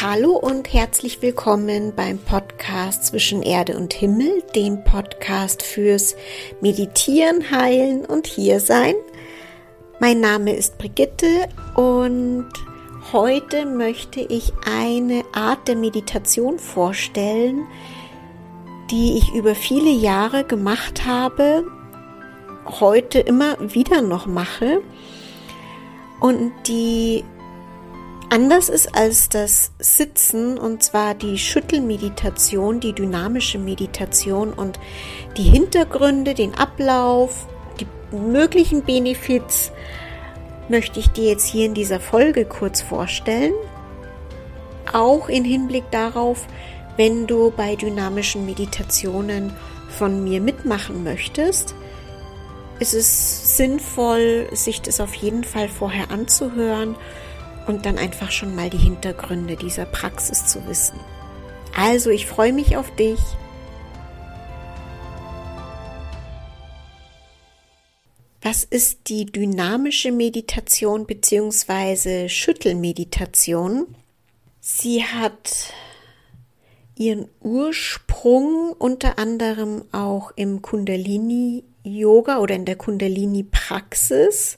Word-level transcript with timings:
Hallo 0.00 0.32
und 0.36 0.72
herzlich 0.72 1.22
willkommen 1.22 1.92
beim 1.96 2.18
Podcast 2.18 3.06
zwischen 3.06 3.42
Erde 3.42 3.76
und 3.76 3.92
Himmel, 3.92 4.42
dem 4.54 4.84
Podcast 4.84 5.62
fürs 5.62 6.14
Meditieren, 6.60 7.50
Heilen 7.50 8.04
und 8.04 8.26
Hiersein. 8.26 8.94
Mein 9.98 10.20
Name 10.20 10.54
ist 10.54 10.78
Brigitte 10.78 11.48
und 11.74 12.48
heute 13.12 13.66
möchte 13.66 14.20
ich 14.20 14.52
eine 14.64 15.24
Art 15.32 15.66
der 15.66 15.76
Meditation 15.76 16.58
vorstellen, 16.58 17.66
die 18.90 19.18
ich 19.18 19.34
über 19.34 19.54
viele 19.54 19.90
Jahre 19.90 20.44
gemacht 20.44 21.06
habe, 21.06 21.64
heute 22.80 23.18
immer 23.18 23.56
wieder 23.58 24.02
noch 24.02 24.26
mache 24.26 24.82
und 26.20 26.52
die 26.66 27.24
anders 28.30 28.68
ist 28.68 28.94
als 28.94 29.28
das 29.28 29.72
Sitzen 29.78 30.58
und 30.58 30.82
zwar 30.82 31.14
die 31.14 31.38
Schüttelmeditation, 31.38 32.80
die 32.80 32.92
dynamische 32.92 33.58
Meditation 33.58 34.52
und 34.52 34.78
die 35.36 35.44
Hintergründe, 35.44 36.34
den 36.34 36.54
Ablauf, 36.54 37.46
die 37.80 37.86
möglichen 38.16 38.82
Benefits 38.82 39.72
möchte 40.68 41.00
ich 41.00 41.08
dir 41.08 41.30
jetzt 41.30 41.46
hier 41.46 41.66
in 41.66 41.74
dieser 41.74 42.00
Folge 42.00 42.44
kurz 42.44 42.82
vorstellen. 42.82 43.54
Auch 44.92 45.28
in 45.28 45.44
Hinblick 45.44 45.90
darauf, 45.90 46.46
wenn 46.96 47.26
du 47.26 47.50
bei 47.50 47.76
dynamischen 47.76 48.44
Meditationen 48.44 49.52
von 49.88 50.24
mir 50.24 50.40
mitmachen 50.40 51.04
möchtest, 51.04 51.74
ist 52.80 52.94
es 52.94 53.56
sinnvoll, 53.56 54.48
sich 54.52 54.82
das 54.82 55.00
auf 55.00 55.14
jeden 55.14 55.44
Fall 55.44 55.68
vorher 55.68 56.10
anzuhören 56.10 56.96
und 57.68 57.86
dann 57.86 57.98
einfach 57.98 58.30
schon 58.30 58.54
mal 58.54 58.70
die 58.70 58.78
Hintergründe 58.78 59.56
dieser 59.56 59.84
Praxis 59.84 60.46
zu 60.46 60.66
wissen. 60.66 60.98
Also, 61.76 62.10
ich 62.10 62.26
freue 62.26 62.52
mich 62.52 62.76
auf 62.76 62.94
dich. 62.96 63.20
Was 68.40 68.64
ist 68.64 69.08
die 69.08 69.26
dynamische 69.26 70.10
Meditation 70.10 71.06
bzw. 71.06 72.28
Schüttelmeditation? 72.28 73.94
Sie 74.60 75.04
hat 75.04 75.72
ihren 76.96 77.28
Ursprung 77.40 78.72
unter 78.78 79.18
anderem 79.18 79.84
auch 79.92 80.32
im 80.34 80.62
Kundalini-Yoga 80.62 82.38
oder 82.38 82.54
in 82.54 82.64
der 82.64 82.76
Kundalini-Praxis. 82.76 84.56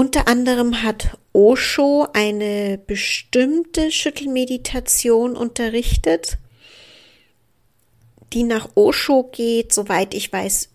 Unter 0.00 0.28
anderem 0.28 0.82
hat 0.82 1.18
Osho 1.34 2.08
eine 2.14 2.78
bestimmte 2.78 3.90
Schüttelmeditation 3.90 5.36
unterrichtet, 5.36 6.38
die 8.32 8.44
nach 8.44 8.70
Osho 8.76 9.24
geht, 9.24 9.74
soweit 9.74 10.14
ich 10.14 10.32
weiß, 10.32 10.70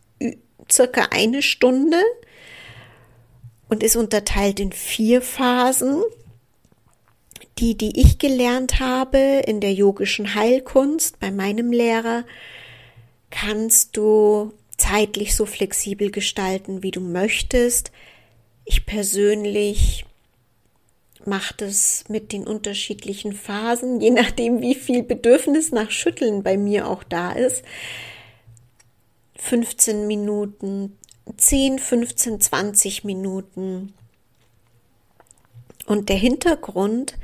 circa 0.72 1.08
eine 1.10 1.42
Stunde 1.42 1.98
und 3.68 3.82
ist 3.82 3.96
unterteilt 3.96 4.60
in 4.60 4.72
vier 4.72 5.24
Phasen. 5.24 6.04
Die, 7.58 7.76
die 7.76 8.00
ich 8.00 8.20
gelernt 8.20 8.80
habe 8.80 9.42
in 9.48 9.60
der 9.60 9.74
yogischen 9.74 10.36
Heilkunst 10.36 11.20
bei 11.20 11.32
meinem 11.32 11.72
Lehrer, 11.72 12.26
kannst 13.32 13.98
du 13.98 14.54
zeitlich 14.78 15.36
so 15.36 15.48
flexibel 15.48 16.12
gestalten, 16.12 16.84
wie 16.84 16.92
du 16.92 17.02
möchtest. 17.02 17.92
Ich 18.66 18.86
persönlich 18.86 20.06
mache 21.26 21.54
das 21.58 22.06
mit 22.08 22.32
den 22.32 22.46
unterschiedlichen 22.46 23.34
Phasen, 23.34 24.02
je 24.02 24.12
nachdem, 24.12 24.62
wie 24.62 24.76
viel 24.76 25.04
Bedürfnis 25.04 25.72
nach 25.72 25.92
Schütteln 25.92 26.44
bei 26.44 26.58
mir 26.58 26.88
auch 26.88 27.04
da 27.04 27.32
ist. 27.32 27.64
15 29.38 30.08
Minuten, 30.08 30.98
10, 31.38 31.80
15, 31.80 32.42
20 32.42 33.04
Minuten. 33.04 33.94
Und 35.86 36.10
der 36.10 36.18
Hintergrund 36.18 37.16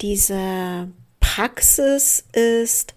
dieser 0.00 0.88
Praxis 1.20 2.24
ist, 2.32 2.94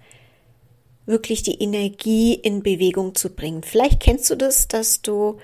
wirklich 1.05 1.43
die 1.43 1.61
Energie 1.61 2.35
in 2.35 2.63
Bewegung 2.63 3.15
zu 3.15 3.29
bringen. 3.29 3.63
Vielleicht 3.63 3.99
kennst 3.99 4.29
du 4.29 4.35
das, 4.35 4.67
dass 4.67 5.01
du 5.01 5.39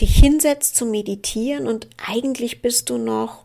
dich 0.00 0.16
hinsetzt 0.16 0.76
zu 0.76 0.86
meditieren 0.86 1.66
und 1.66 1.88
eigentlich 1.96 2.60
bist 2.62 2.90
du 2.90 2.98
noch, 2.98 3.44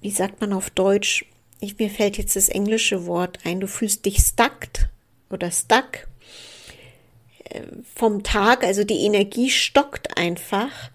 wie 0.00 0.10
sagt 0.10 0.40
man 0.40 0.52
auf 0.52 0.70
Deutsch, 0.70 1.26
ich, 1.60 1.78
mir 1.78 1.90
fällt 1.90 2.18
jetzt 2.18 2.36
das 2.36 2.48
englische 2.48 3.06
Wort 3.06 3.38
ein, 3.44 3.60
du 3.60 3.66
fühlst 3.66 4.04
dich 4.04 4.18
stuckt 4.18 4.88
oder 5.30 5.50
stuck 5.50 6.06
äh, 7.44 7.62
vom 7.94 8.22
Tag, 8.22 8.64
also 8.64 8.84
die 8.84 9.04
Energie 9.04 9.50
stockt 9.50 10.16
einfach. 10.16 10.90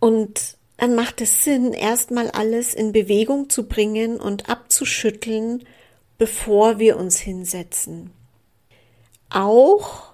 Und 0.00 0.56
dann 0.76 0.94
macht 0.94 1.20
es 1.20 1.44
Sinn, 1.44 1.72
erstmal 1.72 2.30
alles 2.30 2.74
in 2.74 2.92
Bewegung 2.92 3.48
zu 3.48 3.66
bringen 3.66 4.20
und 4.20 4.50
abzuschütteln, 4.50 5.64
bevor 6.18 6.78
wir 6.78 6.96
uns 6.96 7.18
hinsetzen. 7.18 8.10
Auch 9.30 10.13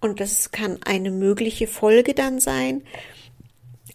und 0.00 0.20
das 0.20 0.50
kann 0.50 0.78
eine 0.84 1.10
mögliche 1.10 1.66
Folge 1.66 2.14
dann 2.14 2.40
sein, 2.40 2.82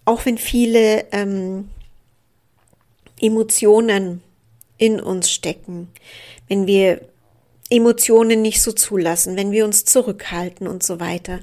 auch 0.05 0.25
wenn 0.25 0.37
viele 0.37 1.05
ähm, 1.11 1.69
Emotionen 3.19 4.21
in 4.77 4.99
uns 4.99 5.31
stecken, 5.31 5.87
wenn 6.47 6.67
wir 6.67 7.01
Emotionen 7.69 8.41
nicht 8.41 8.61
so 8.61 8.71
zulassen, 8.71 9.37
wenn 9.37 9.51
wir 9.51 9.65
uns 9.65 9.85
zurückhalten 9.85 10.67
und 10.67 10.83
so 10.83 10.99
weiter. 10.99 11.39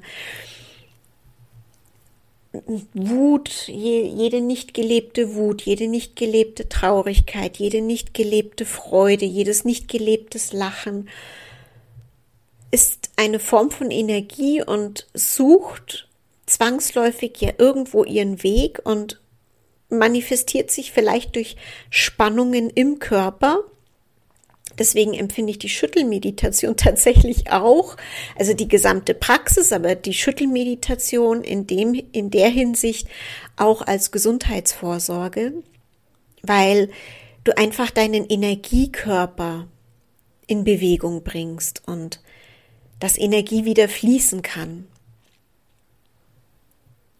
Wut, 2.93 3.67
jede 3.67 4.41
nicht 4.41 4.73
gelebte 4.73 5.35
Wut, 5.35 5.61
jede 5.61 5.87
nicht 5.87 6.15
gelebte 6.15 6.67
Traurigkeit, 6.67 7.57
jede 7.57 7.81
nicht 7.81 8.13
gelebte 8.13 8.65
Freude, 8.65 9.25
jedes 9.25 9.63
nicht 9.63 9.87
gelebtes 9.87 10.51
Lachen, 10.51 11.09
ist 12.71 13.11
eine 13.17 13.39
Form 13.39 13.69
von 13.69 13.91
Energie 13.91 14.63
und 14.63 15.07
sucht 15.13 16.07
zwangsläufig 16.45 17.39
ja 17.39 17.51
irgendwo 17.57 18.03
ihren 18.03 18.43
Weg 18.43 18.81
und 18.83 19.21
manifestiert 19.89 20.71
sich 20.71 20.91
vielleicht 20.91 21.35
durch 21.35 21.57
Spannungen 21.89 22.69
im 22.69 22.99
Körper. 22.99 23.59
Deswegen 24.79 25.13
empfinde 25.13 25.51
ich 25.51 25.59
die 25.59 25.69
Schüttelmeditation 25.69 26.77
tatsächlich 26.77 27.51
auch, 27.51 27.97
also 28.37 28.53
die 28.53 28.69
gesamte 28.69 29.13
Praxis, 29.13 29.73
aber 29.73 29.95
die 29.95 30.13
Schüttelmeditation 30.13 31.43
in 31.43 31.67
dem, 31.67 31.93
in 31.93 32.31
der 32.31 32.49
Hinsicht 32.49 33.07
auch 33.57 33.81
als 33.81 34.11
Gesundheitsvorsorge, 34.11 35.53
weil 36.41 36.89
du 37.43 37.57
einfach 37.57 37.91
deinen 37.91 38.25
Energiekörper 38.25 39.67
in 40.47 40.63
Bewegung 40.63 41.23
bringst 41.23 41.83
und 41.85 42.21
dass 43.01 43.17
Energie 43.17 43.65
wieder 43.65 43.89
fließen 43.89 44.43
kann. 44.43 44.87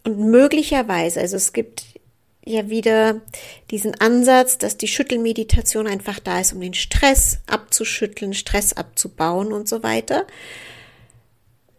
Und 0.06 0.20
möglicherweise, 0.20 1.20
also 1.20 1.36
es 1.36 1.52
gibt 1.52 1.84
ja 2.46 2.70
wieder 2.70 3.22
diesen 3.72 4.00
Ansatz, 4.00 4.58
dass 4.58 4.78
die 4.78 4.88
Schüttelmeditation 4.88 5.88
einfach 5.88 6.20
da 6.20 6.40
ist, 6.40 6.54
um 6.54 6.62
den 6.62 6.76
Stress 6.76 7.40
abzuschütteln, 7.48 8.34
Stress 8.34 8.74
abzubauen 8.74 9.52
und 9.52 9.68
so 9.68 9.84
weiter. 9.84 10.26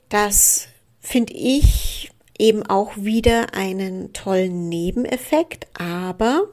Das 0.08 0.68
finde 1.00 1.32
ich 1.34 2.10
eben 2.38 2.64
auch 2.64 2.96
wieder 2.96 3.54
einen 3.54 4.12
tollen 4.12 4.68
Nebeneffekt, 4.68 5.68
aber 5.74 6.48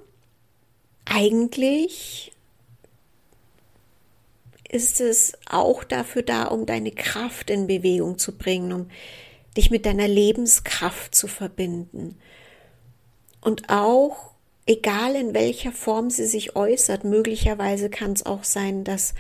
eigentlich 1.06 2.32
ist 4.70 5.02
es 5.02 5.34
auch 5.50 5.84
dafür 5.84 6.22
da, 6.22 6.46
um 6.46 6.66
deine 6.66 6.92
Kraft 6.92 7.50
in 7.50 7.68
Bewegung 7.68 8.18
zu 8.18 8.38
bringen, 8.38 8.72
um 8.72 8.90
dich 9.58 9.72
mit 9.72 9.86
deiner 9.86 10.08
Lebenskraft 10.08 11.14
zu 11.14 11.28
verbinden. 11.28 12.18
Und 13.42 13.70
auch, 13.70 14.32
egal 14.66 15.16
in 15.16 15.34
welcher 15.34 15.72
Form 15.72 16.10
sie 16.10 16.26
sich 16.26 16.56
äußert, 16.56 17.04
möglicherweise 17.04 17.90
kann 17.90 18.14
es 18.14 18.26
auch 18.26 18.44
sein, 18.44 18.84
dass 18.84 19.16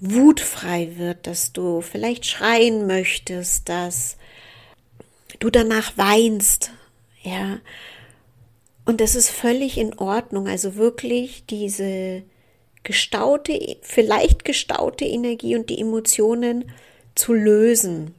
Wut 0.00 0.40
frei 0.40 0.92
wird, 0.96 1.26
dass 1.26 1.52
du 1.52 1.80
vielleicht 1.80 2.26
schreien 2.26 2.86
möchtest, 2.86 3.68
dass 3.70 4.18
du 5.38 5.48
danach 5.50 5.96
weinst, 5.96 6.72
ja. 7.22 7.58
Und 8.84 9.00
das 9.00 9.14
ist 9.14 9.30
völlig 9.30 9.78
in 9.78 9.98
Ordnung. 9.98 10.46
Also 10.46 10.76
wirklich 10.76 11.46
diese 11.46 12.22
gestaute, 12.84 13.78
vielleicht 13.82 14.44
gestaute 14.44 15.04
Energie 15.04 15.56
und 15.56 15.70
die 15.70 15.80
Emotionen 15.80 16.70
zu 17.14 17.32
lösen. 17.32 18.14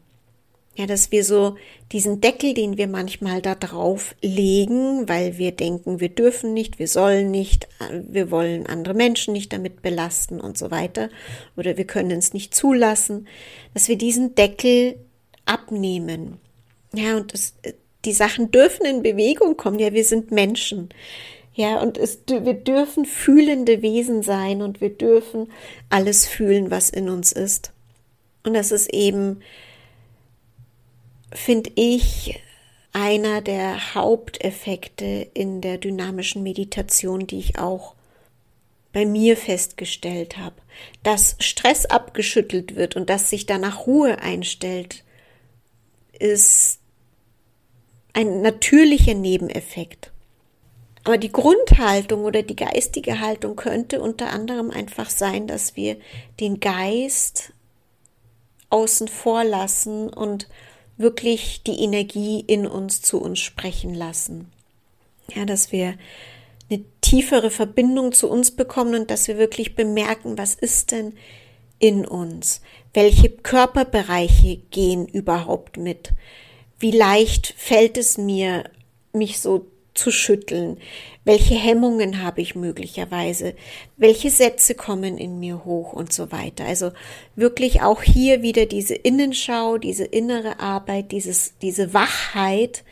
Ja, 0.77 0.87
dass 0.87 1.09
wir 1.11 1.23
so 1.23 1.55
diesen 1.93 2.19
Deckel, 2.19 2.53
den 2.53 2.77
wir 2.77 2.87
manchmal 2.87 3.41
da 3.41 3.55
drauf 3.55 4.13
legen, 4.21 5.07
weil 5.07 5.37
wir 5.37 5.53
denken, 5.53 6.01
wir 6.01 6.09
dürfen 6.09 6.53
nicht, 6.53 6.79
wir 6.79 6.89
sollen 6.89 7.31
nicht, 7.31 7.69
wir 7.91 8.29
wollen 8.29 8.65
andere 8.65 8.93
Menschen 8.93 9.31
nicht 9.31 9.53
damit 9.53 9.81
belasten 9.81 10.41
und 10.41 10.57
so 10.57 10.71
weiter, 10.71 11.09
oder 11.55 11.77
wir 11.77 11.85
können 11.85 12.17
es 12.17 12.33
nicht 12.33 12.53
zulassen, 12.53 13.27
dass 13.73 13.87
wir 13.87 13.97
diesen 13.97 14.35
Deckel 14.35 14.97
abnehmen. 15.45 16.39
Ja, 16.93 17.15
und 17.15 17.33
das, 17.33 17.53
die 18.03 18.13
Sachen 18.13 18.51
dürfen 18.51 18.85
in 18.85 19.01
Bewegung 19.01 19.55
kommen. 19.55 19.79
Ja, 19.79 19.93
wir 19.93 20.03
sind 20.03 20.31
Menschen. 20.31 20.89
Ja, 21.55 21.81
und 21.81 21.97
es, 21.97 22.19
wir 22.27 22.53
dürfen 22.53 23.05
fühlende 23.05 23.81
Wesen 23.81 24.21
sein 24.23 24.61
und 24.61 24.81
wir 24.81 24.89
dürfen 24.89 25.51
alles 25.89 26.27
fühlen, 26.27 26.69
was 26.69 26.89
in 26.89 27.09
uns 27.09 27.31
ist. 27.31 27.71
Und 28.43 28.53
das 28.53 28.71
ist 28.71 28.93
eben 28.93 29.41
finde 31.35 31.71
ich, 31.75 32.39
einer 32.93 33.41
der 33.41 33.93
Haupteffekte 33.93 35.27
in 35.33 35.61
der 35.61 35.77
dynamischen 35.77 36.43
Meditation, 36.43 37.27
die 37.27 37.39
ich 37.39 37.59
auch 37.59 37.93
bei 38.93 39.05
mir 39.05 39.35
festgestellt 39.35 40.37
habe, 40.37 40.55
dass 41.03 41.35
Stress 41.39 41.85
abgeschüttelt 41.85 42.75
wird 42.77 42.95
und 42.95 43.09
dass 43.09 43.29
sich 43.29 43.45
danach 43.45 43.85
Ruhe 43.85 44.19
einstellt, 44.19 45.03
ist 46.17 46.79
ein 48.13 48.41
natürlicher 48.41 49.13
Nebeneffekt. 49.13 50.13
Aber 51.05 51.19
die 51.19 51.31
Grundhaltung 51.31 52.25
oder 52.25 52.41
die 52.41 52.55
geistige 52.55 53.19
Haltung 53.21 53.55
könnte 53.55 54.01
unter 54.01 54.31
anderem 54.31 54.71
einfach 54.71 55.11
sein, 55.11 55.45
dass 55.45 55.75
wir 55.75 55.97
den 56.39 56.59
Geist 56.59 57.53
außen 58.71 59.07
vor 59.07 59.43
lassen 59.43 60.09
und 60.09 60.49
wirklich 60.97 61.61
die 61.61 61.79
Energie 61.83 62.43
in 62.47 62.65
uns 62.65 63.03
zu 63.03 63.21
uns 63.21 63.39
sprechen 63.39 63.93
lassen. 63.93 64.51
Ja, 65.31 65.45
dass 65.45 65.71
wir 65.71 65.93
eine 66.71 66.83
tiefere 67.01 67.51
Verbindung 67.51 68.11
zu 68.11 68.27
uns 68.27 68.49
bekommen 68.49 69.01
und 69.01 69.11
dass 69.11 69.27
wir 69.27 69.37
wirklich 69.37 69.75
bemerken, 69.75 70.39
was 70.39 70.55
ist 70.55 70.91
denn 70.91 71.13
in 71.77 72.07
uns? 72.07 72.61
Welche 72.95 73.29
Körperbereiche 73.29 74.57
gehen 74.71 75.05
überhaupt 75.07 75.77
mit? 75.77 76.13
Wie 76.79 76.91
leicht 76.91 77.53
fällt 77.55 77.95
es 77.95 78.17
mir, 78.17 78.63
mich 79.13 79.39
so 79.39 79.67
zu 79.95 80.11
schütteln? 80.11 80.77
Welche 81.23 81.55
Hemmungen 81.55 82.21
habe 82.21 82.41
ich 82.41 82.53
möglicherweise? 82.53 83.55
Welche 83.97 84.29
Sätze 84.29 84.75
kommen 84.75 85.17
in 85.17 85.39
mir 85.39 85.65
hoch 85.65 85.93
und 85.93 86.13
so 86.13 86.31
weiter? 86.31 86.65
Also 86.65 86.91
wirklich 87.35 87.81
auch 87.81 88.03
hier 88.03 88.43
wieder 88.43 88.67
diese 88.67 88.93
Innenschau, 88.93 89.79
diese 89.79 90.05
innere 90.05 90.59
Arbeit, 90.59 91.11
dieses, 91.11 91.57
diese 91.61 91.95
Wachheit, 91.95 92.83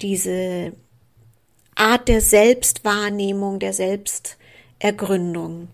diese 0.00 0.74
Art 1.74 2.06
der 2.08 2.20
Selbstwahrnehmung, 2.20 3.58
der 3.58 3.72
Selbstergründung. 3.72 5.68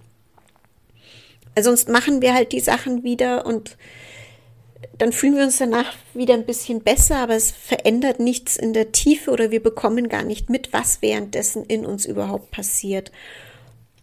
sonst 1.60 1.88
machen 1.88 2.22
wir 2.22 2.32
halt 2.34 2.52
die 2.52 2.60
Sachen 2.60 3.02
wieder 3.02 3.44
und 3.44 3.76
dann 4.98 5.12
fühlen 5.12 5.36
wir 5.36 5.44
uns 5.44 5.58
danach 5.58 5.94
wieder 6.14 6.34
ein 6.34 6.46
bisschen 6.46 6.80
besser, 6.80 7.18
aber 7.18 7.34
es 7.34 7.50
verändert 7.50 8.20
nichts 8.20 8.56
in 8.56 8.72
der 8.72 8.92
Tiefe 8.92 9.30
oder 9.30 9.50
wir 9.50 9.62
bekommen 9.62 10.08
gar 10.08 10.24
nicht 10.24 10.50
mit, 10.50 10.72
was 10.72 11.02
währenddessen 11.02 11.64
in 11.64 11.86
uns 11.86 12.04
überhaupt 12.04 12.50
passiert. 12.50 13.12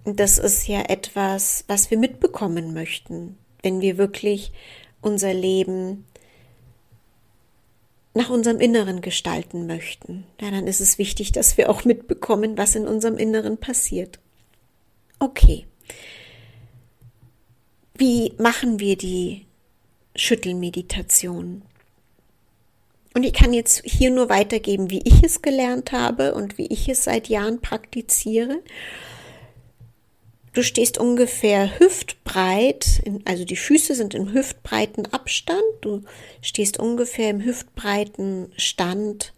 Und 0.03 0.19
das 0.19 0.37
ist 0.37 0.67
ja 0.67 0.81
etwas, 0.81 1.63
was 1.67 1.91
wir 1.91 1.97
mitbekommen 1.97 2.73
möchten, 2.73 3.37
wenn 3.63 3.81
wir 3.81 3.97
wirklich 3.97 4.51
unser 5.01 5.33
Leben 5.33 6.05
nach 8.13 8.29
unserem 8.29 8.59
Inneren 8.59 9.01
gestalten 9.01 9.67
möchten. 9.67 10.25
Ja, 10.39 10.49
dann 10.49 10.67
ist 10.67 10.79
es 10.79 10.97
wichtig, 10.97 11.33
dass 11.33 11.57
wir 11.57 11.69
auch 11.69 11.83
mitbekommen, 11.83 12.57
was 12.57 12.75
in 12.75 12.87
unserem 12.87 13.17
Inneren 13.17 13.57
passiert. 13.57 14.19
Okay. 15.19 15.65
Wie 17.97 18.33
machen 18.37 18.79
wir 18.79 18.97
die 18.97 19.44
Schüttelmeditation. 20.15 21.61
Und 23.13 23.23
ich 23.23 23.33
kann 23.33 23.53
jetzt 23.53 23.81
hier 23.85 24.11
nur 24.11 24.29
weitergeben, 24.29 24.89
wie 24.89 25.01
ich 25.05 25.23
es 25.23 25.41
gelernt 25.41 25.93
habe 25.93 26.35
und 26.35 26.57
wie 26.57 26.67
ich 26.67 26.89
es 26.89 27.05
seit 27.05 27.29
Jahren 27.29 27.61
praktiziere. 27.61 28.61
Du 30.55 30.63
stehst 30.63 30.97
ungefähr 30.97 31.79
hüftbreit, 31.79 33.03
also 33.25 33.43
die 33.43 33.57
Füße 33.57 33.93
sind 33.93 34.15
im 34.15 34.33
hüftbreiten 34.33 35.05
Abstand. 35.13 35.61
Du 35.81 36.03
stehst 36.41 36.79
ungefähr 36.79 37.29
im 37.29 37.43
hüftbreiten 37.43 38.53
Stand, 38.55 39.33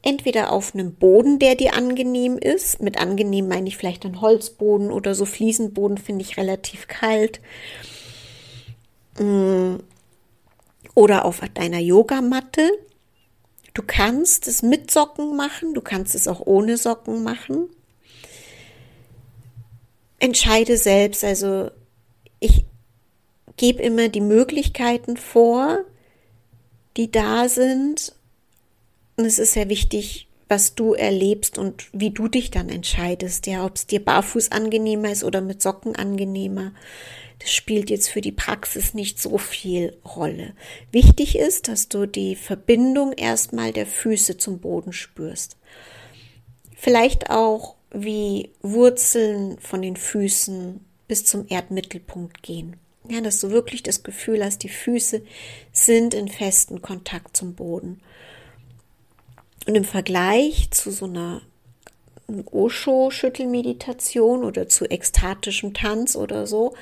entweder 0.00 0.52
auf 0.52 0.74
einem 0.74 0.94
Boden, 0.94 1.38
der 1.38 1.54
dir 1.54 1.74
angenehm 1.74 2.38
ist. 2.38 2.82
Mit 2.82 2.98
angenehm 2.98 3.48
meine 3.48 3.68
ich 3.68 3.76
vielleicht 3.76 4.06
einen 4.06 4.22
Holzboden 4.22 4.90
oder 4.90 5.14
so 5.14 5.26
Fliesenboden 5.26 5.98
finde 5.98 6.24
ich 6.24 6.38
relativ 6.38 6.88
kalt. 6.88 7.40
Mm, 9.18 9.76
oder 10.94 11.24
auf 11.24 11.40
deiner 11.54 11.78
Yogamatte. 11.78 12.70
Du 13.74 13.82
kannst 13.84 14.46
es 14.46 14.62
mit 14.62 14.90
Socken 14.90 15.36
machen, 15.36 15.74
du 15.74 15.80
kannst 15.80 16.14
es 16.14 16.28
auch 16.28 16.40
ohne 16.40 16.76
Socken 16.76 17.22
machen. 17.24 17.68
Entscheide 20.18 20.76
selbst, 20.76 21.24
also 21.24 21.70
ich 22.38 22.64
gebe 23.56 23.82
immer 23.82 24.08
die 24.08 24.20
Möglichkeiten 24.20 25.16
vor, 25.16 25.84
die 26.96 27.10
da 27.10 27.48
sind. 27.48 28.14
Und 29.16 29.24
es 29.24 29.38
ist 29.38 29.52
sehr 29.52 29.68
wichtig, 29.68 30.28
was 30.54 30.76
du 30.76 30.94
erlebst 30.94 31.58
und 31.58 31.88
wie 31.92 32.10
du 32.10 32.28
dich 32.28 32.52
dann 32.52 32.68
entscheidest, 32.68 33.48
ja, 33.48 33.66
ob 33.66 33.74
es 33.74 33.88
dir 33.88 33.98
barfuß 33.98 34.52
angenehmer 34.52 35.10
ist 35.10 35.24
oder 35.24 35.40
mit 35.40 35.60
Socken 35.60 35.96
angenehmer. 35.96 36.70
Das 37.40 37.50
spielt 37.50 37.90
jetzt 37.90 38.08
für 38.08 38.20
die 38.20 38.30
Praxis 38.30 38.94
nicht 38.94 39.20
so 39.20 39.36
viel 39.36 39.96
Rolle. 40.04 40.54
Wichtig 40.92 41.36
ist, 41.36 41.66
dass 41.66 41.88
du 41.88 42.06
die 42.06 42.36
Verbindung 42.36 43.14
erstmal 43.14 43.72
der 43.72 43.84
Füße 43.84 44.38
zum 44.38 44.60
Boden 44.60 44.92
spürst. 44.92 45.56
Vielleicht 46.76 47.30
auch, 47.30 47.74
wie 47.90 48.52
Wurzeln 48.62 49.58
von 49.58 49.82
den 49.82 49.96
Füßen 49.96 50.78
bis 51.08 51.24
zum 51.24 51.46
Erdmittelpunkt 51.48 52.44
gehen. 52.44 52.76
Ja, 53.10 53.20
dass 53.20 53.40
du 53.40 53.50
wirklich 53.50 53.82
das 53.82 54.04
Gefühl 54.04 54.44
hast, 54.44 54.62
die 54.62 54.68
Füße 54.68 55.20
sind 55.72 56.14
in 56.14 56.28
festen 56.28 56.80
Kontakt 56.80 57.36
zum 57.36 57.54
Boden. 57.54 58.00
Und 59.66 59.74
im 59.74 59.84
Vergleich 59.84 60.70
zu 60.70 60.90
so 60.90 61.06
einer 61.06 61.40
Osho-Schüttelmeditation 62.50 64.44
oder 64.44 64.68
zu 64.68 64.84
ekstatischem 64.86 65.74
Tanz 65.74 66.16
oder 66.16 66.46
so, 66.46 66.74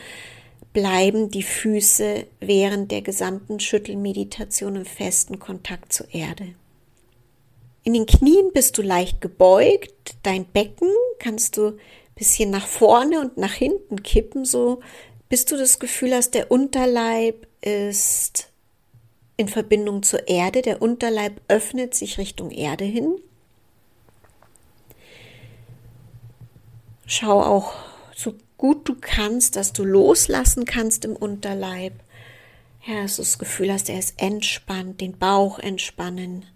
bleiben 0.72 1.30
die 1.30 1.42
Füße 1.42 2.26
während 2.40 2.90
der 2.90 3.02
gesamten 3.02 3.60
Schüttelmeditation 3.60 4.76
im 4.76 4.86
festen 4.86 5.38
Kontakt 5.38 5.92
zur 5.92 6.12
Erde. 6.12 6.54
In 7.84 7.94
den 7.94 8.06
Knien 8.06 8.52
bist 8.52 8.78
du 8.78 8.82
leicht 8.82 9.20
gebeugt, 9.20 10.14
dein 10.22 10.44
Becken 10.46 10.88
kannst 11.18 11.56
du 11.56 11.66
ein 11.68 11.78
bisschen 12.14 12.50
nach 12.50 12.66
vorne 12.66 13.20
und 13.20 13.36
nach 13.36 13.52
hinten 13.52 14.02
kippen, 14.02 14.44
so 14.44 14.80
bis 15.28 15.44
du 15.46 15.56
das 15.56 15.78
Gefühl 15.78 16.14
hast, 16.14 16.34
der 16.34 16.50
Unterleib 16.50 17.46
ist 17.60 18.51
in 19.36 19.48
Verbindung 19.48 20.02
zur 20.02 20.28
Erde, 20.28 20.62
der 20.62 20.82
Unterleib 20.82 21.40
öffnet 21.48 21.94
sich 21.94 22.18
Richtung 22.18 22.50
Erde 22.50 22.84
hin. 22.84 23.16
Schau 27.06 27.42
auch 27.42 27.74
so 28.14 28.34
gut 28.56 28.88
du 28.88 28.94
kannst, 29.00 29.56
dass 29.56 29.72
du 29.72 29.84
loslassen 29.84 30.64
kannst 30.64 31.04
im 31.04 31.16
Unterleib. 31.16 31.94
Ja, 32.86 33.02
dass 33.02 33.16
du 33.16 33.22
das 33.22 33.38
Gefühl 33.38 33.72
hast, 33.72 33.88
er 33.88 33.98
ist 33.98 34.20
entspannt, 34.20 35.00
den 35.00 35.18
Bauch 35.18 35.58
entspannen, 35.58 36.46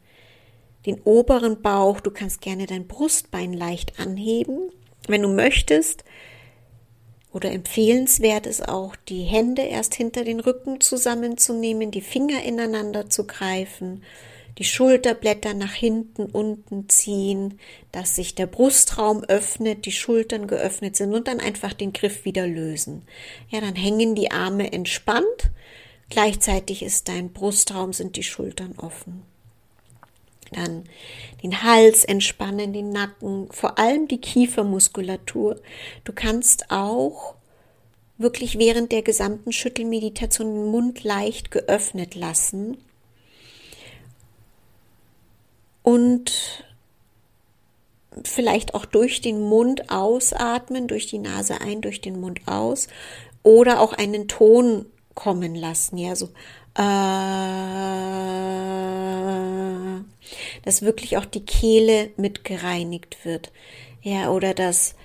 den 0.86 1.00
oberen 1.02 1.62
Bauch. 1.62 2.00
Du 2.00 2.10
kannst 2.10 2.40
gerne 2.40 2.66
dein 2.66 2.86
Brustbein 2.86 3.52
leicht 3.52 3.98
anheben. 3.98 4.70
Wenn 5.08 5.22
du 5.22 5.28
möchtest, 5.28 6.04
oder 7.36 7.52
empfehlenswert 7.52 8.46
ist 8.46 8.68
auch, 8.68 8.96
die 8.96 9.22
Hände 9.22 9.62
erst 9.62 9.94
hinter 9.94 10.24
den 10.24 10.40
Rücken 10.40 10.80
zusammenzunehmen, 10.80 11.92
die 11.92 12.00
Finger 12.00 12.42
ineinander 12.42 13.08
zu 13.08 13.26
greifen 13.26 14.02
die 14.58 14.64
Schulterblätter 14.64 15.54
nach 15.54 15.72
hinten 15.72 16.26
unten 16.26 16.88
ziehen, 16.88 17.58
dass 17.92 18.16
sich 18.16 18.34
der 18.34 18.46
Brustraum 18.46 19.22
öffnet, 19.24 19.84
die 19.84 19.92
Schultern 19.92 20.46
geöffnet 20.46 20.96
sind 20.96 21.14
und 21.14 21.28
dann 21.28 21.40
einfach 21.40 21.72
den 21.72 21.92
Griff 21.92 22.24
wieder 22.24 22.46
lösen. 22.46 23.02
Ja, 23.50 23.60
dann 23.60 23.74
hängen 23.74 24.14
die 24.14 24.30
Arme 24.30 24.72
entspannt, 24.72 25.50
gleichzeitig 26.08 26.82
ist 26.82 27.08
dein 27.08 27.32
Brustraum, 27.32 27.92
sind 27.92 28.16
die 28.16 28.22
Schultern 28.22 28.74
offen. 28.78 29.22
Dann 30.52 30.84
den 31.42 31.62
Hals 31.62 32.04
entspannen, 32.04 32.72
den 32.72 32.90
Nacken, 32.90 33.48
vor 33.50 33.78
allem 33.78 34.08
die 34.08 34.20
Kiefermuskulatur. 34.20 35.60
Du 36.04 36.12
kannst 36.12 36.70
auch 36.70 37.34
wirklich 38.18 38.58
während 38.58 38.92
der 38.92 39.02
gesamten 39.02 39.52
Schüttelmeditation 39.52 40.46
den 40.46 40.66
Mund 40.66 41.04
leicht 41.04 41.50
geöffnet 41.50 42.14
lassen 42.14 42.78
und 45.82 46.64
vielleicht 48.24 48.74
auch 48.74 48.86
durch 48.86 49.20
den 49.20 49.40
Mund 49.40 49.90
ausatmen, 49.90 50.88
durch 50.88 51.06
die 51.06 51.18
Nase 51.18 51.60
ein, 51.60 51.82
durch 51.82 52.00
den 52.00 52.20
Mund 52.20 52.40
aus 52.46 52.88
oder 53.42 53.80
auch 53.80 53.92
einen 53.92 54.26
Ton 54.28 54.86
kommen 55.14 55.54
lassen, 55.54 55.98
ja, 55.98 56.16
so 56.16 56.30
äh, 56.78 56.82
dass 60.66 60.82
wirklich 60.82 61.16
auch 61.16 61.24
die 61.24 61.46
Kehle 61.46 62.10
mit 62.16 62.44
gereinigt 62.44 63.24
wird. 63.24 63.52
Ja, 64.02 64.30
oder 64.30 64.52
dass 64.52 64.96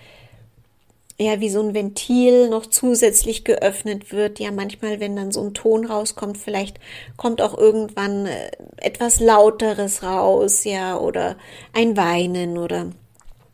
ja 1.19 1.39
wie 1.39 1.51
so 1.51 1.61
ein 1.61 1.75
Ventil 1.75 2.49
noch 2.49 2.65
zusätzlich 2.65 3.43
geöffnet 3.43 4.11
wird. 4.11 4.39
Ja, 4.39 4.51
manchmal, 4.51 4.99
wenn 4.99 5.15
dann 5.15 5.31
so 5.31 5.41
ein 5.41 5.53
Ton 5.53 5.85
rauskommt, 5.85 6.39
vielleicht 6.39 6.79
kommt 7.15 7.43
auch 7.43 7.55
irgendwann 7.55 8.25
äh, 8.25 8.51
etwas 8.77 9.19
lauteres 9.19 10.01
raus, 10.01 10.63
ja, 10.63 10.97
oder 10.97 11.37
ein 11.73 11.95
Weinen 11.95 12.57
oder 12.57 12.91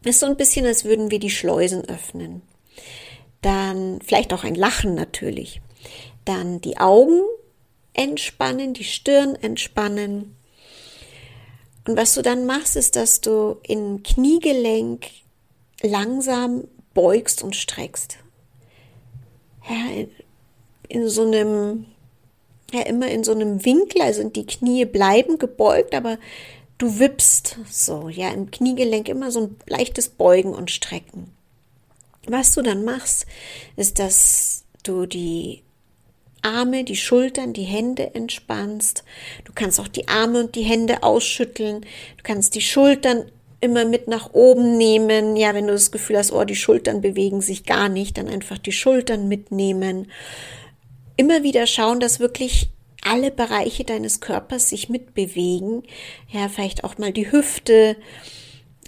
ist 0.06 0.22
so 0.22 0.28
ein 0.28 0.38
bisschen, 0.38 0.66
als 0.66 0.86
würden 0.86 1.12
wir 1.12 1.20
die 1.20 1.30
Schleusen 1.30 1.90
öffnen. 1.90 2.42
Dann 3.42 4.00
vielleicht 4.02 4.32
auch 4.32 4.46
ein 4.46 4.56
Lachen 4.56 4.96
natürlich. 4.96 5.60
Dann 6.24 6.62
die 6.62 6.78
Augen 6.78 7.20
entspannen, 7.94 8.74
die 8.74 8.86
Stirn 8.86 9.36
entspannen. 9.36 10.37
Und 11.88 11.96
was 11.96 12.14
du 12.16 12.22
dann 12.22 12.46
machst, 12.46 12.76
ist, 12.76 12.98
dass 12.98 13.22
du 13.22 13.58
im 13.64 14.04
Kniegelenk 14.04 15.08
langsam 15.82 16.66
beugst 16.94 17.44
und 17.44 17.56
streckst. 17.56 18.18
Ja, 19.70 20.06
in, 20.90 21.08
so 21.08 21.26
einem, 21.26 21.86
ja, 22.74 22.82
immer 22.82 23.08
in 23.08 23.24
so 23.24 23.32
einem 23.32 23.64
Winkel, 23.64 24.02
also 24.02 24.28
die 24.28 24.46
Knie 24.46 24.84
bleiben 24.84 25.38
gebeugt, 25.38 25.96
aber 25.96 26.18
du 26.78 27.00
wippst 27.00 27.58
so, 27.70 28.10
ja, 28.10 28.32
im 28.32 28.52
Kniegelenk 28.52 29.08
immer 29.08 29.32
so 29.32 29.42
ein 29.44 29.56
leichtes 29.66 30.10
Beugen 30.10 30.54
und 30.54 30.72
Strecken. 30.72 31.32
Was 32.28 32.54
du 32.54 32.62
dann 32.62 32.84
machst, 32.84 33.26
ist, 33.78 34.00
dass 34.00 34.66
du 34.84 35.06
die 35.06 35.64
Arme, 36.48 36.84
die 36.84 36.96
Schultern, 36.96 37.54
die 37.54 37.64
Hände 37.64 38.16
entspannst. 38.16 39.04
Du 39.46 39.52
kannst 39.54 39.80
auch 39.80 39.88
die 39.88 40.08
Arme 40.08 40.40
und 40.40 40.56
die 40.56 40.64
Hände 40.64 41.04
ausschütteln. 41.04 41.82
Du 41.82 42.24
kannst 42.24 42.56
die 42.56 42.62
Schultern 42.62 43.32
immer 43.60 43.86
mit 43.86 44.08
nach 44.08 44.34
oben 44.34 44.78
nehmen. 44.78 45.36
Ja, 45.36 45.54
wenn 45.54 45.68
du 45.68 45.74
das 45.74 45.92
Gefühl 45.92 46.18
hast, 46.18 46.32
oh, 46.32 46.44
die 46.44 46.56
Schultern 46.56 47.02
bewegen 47.02 47.42
sich 47.42 47.66
gar 47.66 47.90
nicht, 47.90 48.18
dann 48.18 48.28
einfach 48.28 48.58
die 48.58 48.72
Schultern 48.72 49.28
mitnehmen. 49.28 50.12
Immer 51.16 51.44
wieder 51.44 51.68
schauen, 51.68 52.00
dass 52.00 52.20
wirklich 52.20 52.70
alle 53.04 53.32
Bereiche 53.32 53.84
deines 53.84 54.20
Körpers 54.20 54.70
sich 54.70 54.90
mitbewegen. 54.90 55.84
Ja, 56.30 56.50
vielleicht 56.50 56.84
auch 56.84 56.98
mal 56.98 57.12
die 57.12 57.32
Hüfte, 57.32 57.96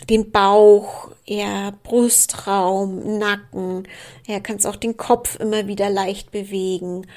den 0.10 0.32
Bauch, 0.32 1.10
ja, 1.26 1.74
Brustraum, 1.84 3.18
Nacken. 3.18 3.88
Ja, 4.28 4.40
kannst 4.40 4.66
auch 4.68 4.76
den 4.76 4.98
Kopf 4.98 5.40
immer 5.40 5.68
wieder 5.68 5.90
leicht 5.90 6.32
bewegen. 6.32 7.08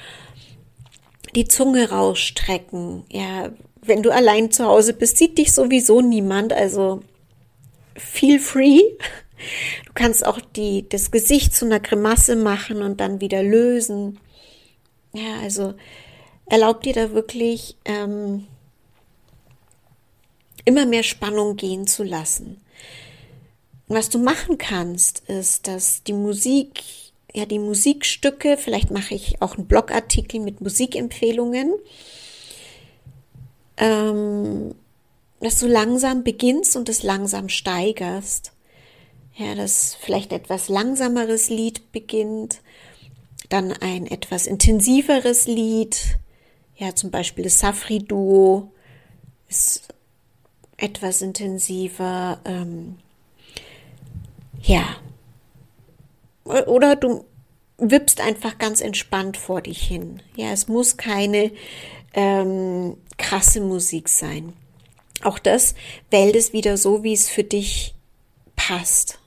Die 1.35 1.47
Zunge 1.47 1.89
rausstrecken. 1.89 3.03
Ja, 3.11 3.51
wenn 3.81 4.03
du 4.03 4.11
allein 4.11 4.51
zu 4.51 4.65
Hause 4.65 4.93
bist, 4.93 5.17
sieht 5.17 5.37
dich 5.37 5.51
sowieso 5.51 6.01
niemand. 6.01 6.53
Also 6.53 7.01
feel 7.95 8.39
free. 8.39 8.81
Du 9.85 9.93
kannst 9.93 10.25
auch 10.25 10.39
die, 10.39 10.87
das 10.87 11.11
Gesicht 11.11 11.53
zu 11.53 11.65
einer 11.65 11.79
Grimasse 11.79 12.35
machen 12.35 12.81
und 12.81 12.99
dann 12.99 13.19
wieder 13.19 13.43
lösen. 13.43 14.19
Ja, 15.13 15.39
also 15.41 15.73
erlaub 16.45 16.81
dir 16.81 16.93
da 16.93 17.13
wirklich 17.13 17.77
ähm, 17.85 18.47
immer 20.65 20.85
mehr 20.85 21.03
Spannung 21.03 21.55
gehen 21.55 21.87
zu 21.87 22.03
lassen. 22.03 22.61
Was 23.87 24.09
du 24.09 24.17
machen 24.17 24.57
kannst, 24.57 25.19
ist, 25.27 25.67
dass 25.67 26.03
die 26.03 26.13
Musik, 26.13 26.81
ja, 27.33 27.45
die 27.45 27.59
Musikstücke, 27.59 28.57
vielleicht 28.57 28.91
mache 28.91 29.15
ich 29.15 29.41
auch 29.41 29.57
einen 29.57 29.67
Blogartikel 29.67 30.39
mit 30.39 30.61
Musikempfehlungen, 30.61 31.73
ähm, 33.77 34.75
dass 35.39 35.59
du 35.59 35.67
langsam 35.67 36.23
beginnst 36.23 36.75
und 36.75 36.89
es 36.89 37.03
langsam 37.03 37.49
steigerst. 37.49 38.51
Ja, 39.35 39.55
dass 39.55 39.95
vielleicht 39.95 40.31
etwas 40.31 40.69
langsameres 40.69 41.49
Lied 41.49 41.91
beginnt, 41.91 42.61
dann 43.49 43.71
ein 43.71 44.05
etwas 44.05 44.45
intensiveres 44.45 45.47
Lied, 45.47 46.19
ja, 46.75 46.93
zum 46.93 47.09
Beispiel 47.09 47.43
das 47.43 47.59
Safri-Duo 47.59 48.71
ist 49.47 49.87
etwas 50.77 51.21
intensiver, 51.21 52.39
ähm, 52.45 52.97
ja. 54.61 54.83
Oder 56.43 56.95
du 56.95 57.25
wippst 57.77 58.21
einfach 58.21 58.57
ganz 58.57 58.81
entspannt 58.81 59.37
vor 59.37 59.61
dich 59.61 59.81
hin. 59.81 60.21
Ja, 60.35 60.51
es 60.51 60.67
muss 60.67 60.97
keine 60.97 61.51
ähm, 62.13 62.97
krasse 63.17 63.61
Musik 63.61 64.09
sein. 64.09 64.53
Auch 65.23 65.39
das 65.39 65.75
wählt 66.09 66.35
es 66.35 66.53
wieder 66.53 66.77
so, 66.77 67.03
wie 67.03 67.13
es 67.13 67.29
für 67.29 67.43
dich 67.43 67.95
passt. 68.55 69.19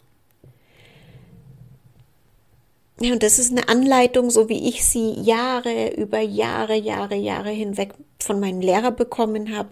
Ja, 2.99 3.13
und 3.13 3.23
das 3.23 3.39
ist 3.39 3.51
eine 3.51 3.69
Anleitung, 3.69 4.31
so 4.31 4.49
wie 4.49 4.69
ich 4.69 4.85
sie 4.85 5.13
Jahre 5.21 5.95
über 5.97 6.21
Jahre, 6.21 6.75
Jahre, 6.75 7.15
Jahre 7.15 7.51
hinweg 7.51 7.93
von 8.19 8.41
meinen 8.41 8.63
Lehrer 8.63 8.91
bekommen 8.91 9.55
habe. 9.55 9.69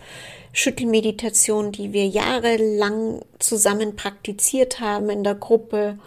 Schüttelmeditation, 0.53 1.73
die 1.73 1.95
wir 1.95 2.07
jahrelang 2.07 3.23
zusammen 3.39 3.97
praktiziert 3.97 4.81
haben 4.81 5.09
in 5.09 5.25
der 5.25 5.35
Gruppe. 5.35 5.99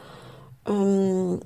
Ähm, 0.67 1.39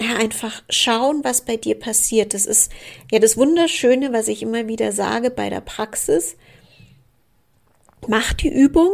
ja, 0.00 0.16
einfach 0.16 0.62
schauen, 0.70 1.24
was 1.24 1.44
bei 1.44 1.56
dir 1.56 1.78
passiert. 1.78 2.34
Das 2.34 2.46
ist 2.46 2.70
ja 3.10 3.18
das 3.18 3.36
Wunderschöne, 3.36 4.12
was 4.12 4.28
ich 4.28 4.42
immer 4.42 4.68
wieder 4.68 4.92
sage 4.92 5.30
bei 5.30 5.50
der 5.50 5.60
Praxis. 5.60 6.36
Mach 8.06 8.32
die 8.32 8.48
Übung 8.48 8.90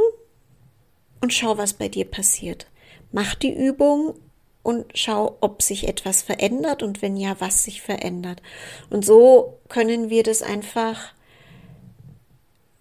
und 1.20 1.32
schau, 1.32 1.58
was 1.58 1.74
bei 1.74 1.88
dir 1.88 2.06
passiert. 2.06 2.66
Mach 3.12 3.34
die 3.34 3.52
Übung 3.52 4.14
und 4.62 4.86
schau, 4.94 5.36
ob 5.40 5.62
sich 5.62 5.86
etwas 5.86 6.22
verändert 6.22 6.82
und 6.82 7.02
wenn 7.02 7.16
ja, 7.16 7.36
was 7.38 7.64
sich 7.64 7.82
verändert. 7.82 8.40
Und 8.88 9.04
so 9.04 9.58
können 9.68 10.08
wir 10.08 10.22
das 10.22 10.42
einfach 10.42 11.12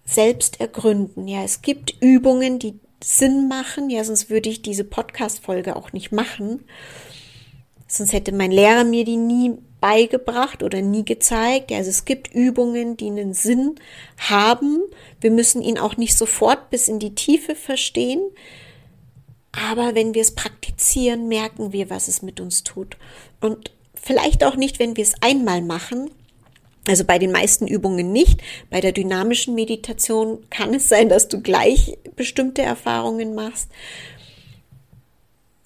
selbst 0.06 0.62
ergründen. 0.62 1.28
Ja, 1.28 1.44
es 1.44 1.62
gibt 1.62 2.02
Übungen, 2.02 2.58
die 2.58 2.80
Sinn 3.04 3.48
machen. 3.48 3.90
Ja, 3.90 4.04
sonst 4.04 4.30
würde 4.30 4.50
ich 4.50 4.62
diese 4.62 4.84
Podcast-Folge 4.84 5.76
auch 5.76 5.94
nicht 5.94 6.12
machen. 6.12 6.64
Sonst 7.88 8.14
hätte 8.14 8.32
mein 8.32 8.52
Lehrer 8.52 8.84
mir 8.84 9.06
die 9.06 9.18
nie 9.18 9.58
beigebracht 9.80 10.64
oder 10.64 10.82
nie 10.82 11.04
gezeigt. 11.04 11.72
Also 11.72 11.90
es 11.90 12.06
gibt 12.06 12.34
Übungen, 12.34 12.96
die 12.96 13.08
einen 13.08 13.34
Sinn 13.34 13.76
haben. 14.18 14.82
Wir 15.20 15.30
müssen 15.30 15.62
ihn 15.62 15.78
auch 15.78 15.98
nicht 15.98 16.18
sofort 16.18 16.70
bis 16.70 16.88
in 16.88 17.00
die 17.00 17.16
Tiefe 17.16 17.54
verstehen. 17.54 18.22
Aber 19.52 19.94
wenn 19.94 20.14
wir 20.14 20.22
es 20.22 20.34
praktizieren, 20.34 21.28
merken 21.28 21.74
wir, 21.74 21.90
was 21.90 22.08
es 22.08 22.22
mit 22.22 22.40
uns 22.40 22.64
tut. 22.64 22.98
Und 23.42 23.72
vielleicht 23.94 24.44
auch 24.44 24.56
nicht, 24.56 24.80
wenn 24.80 24.98
wir 24.98 25.04
es 25.04 25.22
einmal 25.22 25.62
machen. 25.62 26.10
Also 26.88 27.06
bei 27.06 27.18
den 27.18 27.32
meisten 27.32 27.68
Übungen 27.68 28.12
nicht. 28.12 28.42
Bei 28.70 28.82
der 28.82 28.92
dynamischen 28.92 29.56
Meditation 29.56 30.40
kann 30.50 30.74
es 30.74 30.90
sein, 30.90 31.10
dass 31.10 31.30
du 31.30 31.42
gleich 31.42 31.98
bestimmte 32.16 32.62
Erfahrungen 32.62 33.36
machst. 33.36 33.70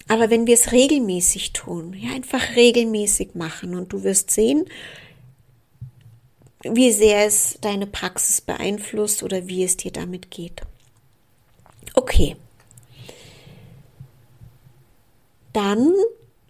Aber 0.06 0.30
wenn 0.30 0.46
wir 0.46 0.54
es 0.54 0.72
regelmäßig 0.72 1.52
tun, 1.52 1.94
ja, 1.94 2.14
einfach 2.14 2.56
regelmäßig 2.56 3.34
machen 3.34 3.74
und 3.74 3.92
du 3.92 4.04
wirst 4.04 4.30
sehen, 4.30 4.64
wie 6.62 6.92
sehr 6.92 7.26
es 7.26 7.58
deine 7.60 7.86
Praxis 7.86 8.40
beeinflusst 8.40 9.22
oder 9.22 9.46
wie 9.48 9.64
es 9.64 9.76
dir 9.76 9.92
damit 9.92 10.30
geht. 10.30 10.62
Okay. 11.94 12.36
Dann 15.52 15.92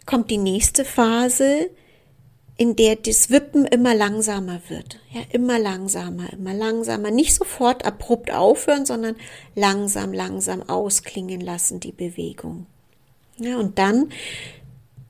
kommt 0.07 0.31
die 0.31 0.39
nächste 0.39 0.85
Phase, 0.85 1.71
in 2.59 2.75
der 2.75 2.97
das 2.97 3.31
Wippen 3.31 3.65
immer 3.65 3.95
langsamer 3.95 4.61
wird. 4.69 4.99
Ja, 5.13 5.23
immer 5.31 5.61
langsamer, 5.61 6.33
immer 6.33 6.53
langsamer. 6.53 7.13
Nicht 7.13 7.35
sofort 7.35 7.87
abrupt 7.87 8.33
aufhören, 8.33 8.85
sondern 8.85 9.15
langsam, 9.55 10.13
langsam 10.13 10.69
ausklingen 10.69 11.41
lassen, 11.41 11.79
die 11.79 11.93
Bewegung. 11.93 12.67
Ja, 13.39 13.59
und 13.59 13.79
dann 13.79 14.11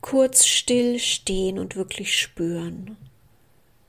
kurz 0.03 0.47
still 0.47 0.99
stehen 0.99 1.59
und 1.59 1.75
wirklich 1.75 2.15
spüren. 2.21 2.99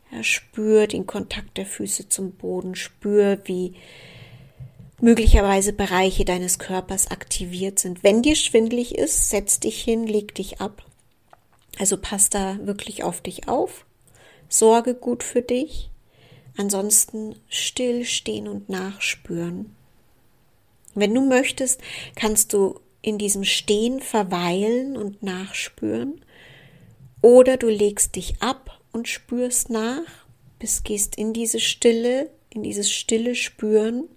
Ja, 0.09 0.23
spür 0.23 0.87
den 0.87 1.05
Kontakt 1.05 1.57
der 1.57 1.65
Füße 1.65 2.07
zum 2.07 2.31
Boden, 2.31 2.75
spür, 2.75 3.39
wie 3.43 3.73
möglicherweise 5.01 5.73
Bereiche 5.73 6.23
deines 6.23 6.59
Körpers 6.59 7.11
aktiviert 7.11 7.77
sind. 7.77 8.03
Wenn 8.05 8.21
dir 8.21 8.37
schwindlig 8.37 8.95
ist, 8.95 9.29
setz 9.29 9.59
dich 9.59 9.81
hin, 9.83 10.07
leg 10.07 10.33
dich 10.33 10.61
ab. 10.61 10.85
Also 11.77 11.97
pass 11.97 12.29
da 12.29 12.57
wirklich 12.65 13.03
auf 13.03 13.21
dich 13.21 13.47
auf. 13.47 13.85
Sorge 14.49 14.95
gut 14.95 15.23
für 15.23 15.41
dich. 15.41 15.89
Ansonsten 16.57 17.35
still 17.47 18.03
stehen 18.03 18.47
und 18.47 18.67
nachspüren. 18.69 19.75
Wenn 20.95 21.13
du 21.13 21.21
möchtest, 21.21 21.79
kannst 22.15 22.51
du 22.53 22.79
in 23.01 23.17
diesem 23.17 23.43
Stehen 23.43 24.01
verweilen 24.01 24.97
und 24.97 25.23
nachspüren. 25.23 26.21
Oder 27.21 27.57
du 27.57 27.69
legst 27.69 28.15
dich 28.15 28.41
ab 28.41 28.79
und 28.91 29.07
spürst 29.07 29.69
nach, 29.69 30.25
bis 30.57 30.83
gehst 30.83 31.15
in 31.15 31.33
diese 31.33 31.59
Stille, 31.59 32.29
in 32.49 32.63
dieses 32.63 32.91
stille 32.91 33.35
Spüren. 33.35 34.09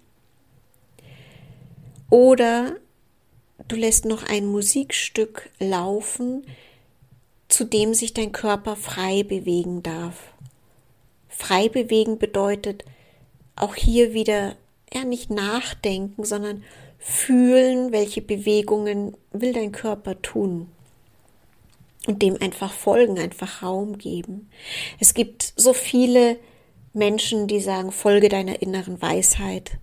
Oder 2.09 2.77
du 3.67 3.75
lässt 3.75 4.05
noch 4.05 4.23
ein 4.23 4.45
Musikstück 4.45 5.49
laufen, 5.59 6.45
zu 7.53 7.65
dem 7.65 7.93
sich 7.93 8.13
dein 8.13 8.31
Körper 8.31 8.75
frei 8.75 9.21
bewegen 9.21 9.83
darf. 9.83 10.33
Frei 11.29 11.69
bewegen 11.69 12.17
bedeutet 12.17 12.83
auch 13.55 13.75
hier 13.75 14.13
wieder 14.13 14.55
ja 14.91 15.03
nicht 15.03 15.29
nachdenken, 15.29 16.23
sondern 16.23 16.63
fühlen, 16.97 17.91
welche 17.91 18.23
Bewegungen 18.23 19.15
will 19.31 19.53
dein 19.53 19.71
Körper 19.71 20.19
tun. 20.23 20.71
Und 22.07 22.23
dem 22.23 22.41
einfach 22.41 22.73
folgen, 22.73 23.19
einfach 23.19 23.61
Raum 23.61 23.99
geben. 23.99 24.49
Es 24.99 25.13
gibt 25.13 25.53
so 25.55 25.73
viele 25.73 26.37
Menschen, 26.93 27.47
die 27.47 27.59
sagen, 27.59 27.91
folge 27.91 28.29
deiner 28.29 28.63
inneren 28.63 28.99
Weisheit. 28.99 29.73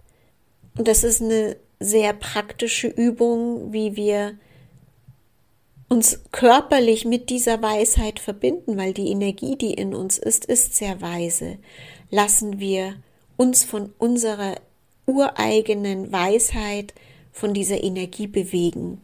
Und 0.77 0.89
das 0.89 1.05
ist 1.05 1.23
eine 1.23 1.57
sehr 1.79 2.15
praktische 2.15 2.89
Übung, 2.89 3.73
wie 3.73 3.95
wir 3.95 4.35
uns 5.91 6.21
körperlich 6.31 7.05
mit 7.05 7.31
dieser 7.31 7.61
Weisheit 7.61 8.21
verbinden, 8.21 8.79
weil 8.79 8.95
die 8.95 9.11
Energie, 9.11 9.57
die 9.57 9.75
in 9.75 9.93
uns 9.93 10.19
ist, 10.19 10.45
ist 10.47 10.77
sehr 10.77 11.03
weise. 11.03 11.59
Lassen 12.11 12.61
wir 12.61 12.95
uns 13.37 13.65
von 13.65 13.93
unserer 13.99 14.55
ureigenen 15.07 16.13
Weisheit, 16.13 16.95
von 17.33 17.55
dieser 17.55 17.83
Energie 17.83 18.29
bewegen. 18.29 19.01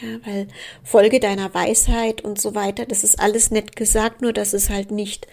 Ja, 0.00 0.24
weil 0.24 0.48
Folge 0.84 1.18
deiner 1.18 1.52
Weisheit 1.52 2.22
und 2.22 2.40
so 2.40 2.54
weiter, 2.54 2.86
das 2.86 3.02
ist 3.02 3.18
alles 3.18 3.50
nett 3.50 3.74
gesagt, 3.74 4.22
nur 4.22 4.32
dass 4.32 4.52
es 4.52 4.70
halt 4.70 4.92
nicht 4.92 5.26